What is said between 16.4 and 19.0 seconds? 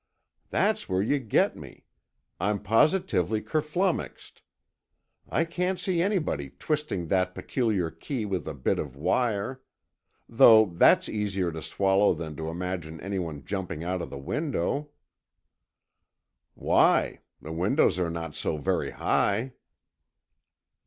"Why? The windows are not so very